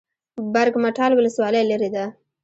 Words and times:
برګ 0.53 0.73
مټال 0.83 1.11
ولسوالۍ 1.15 1.61
لیرې 1.69 1.89
ده؟ 1.95 2.05